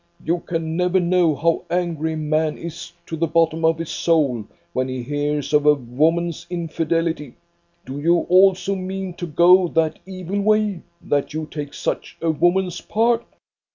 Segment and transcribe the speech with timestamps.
[0.25, 4.43] You can never know how angry a man is to the bottom of his soul
[4.73, 7.35] when he hears of a woman's infidelity.
[7.85, 12.81] Do you also mean to go that evil way, that you take such a woman's
[12.81, 13.23] part?"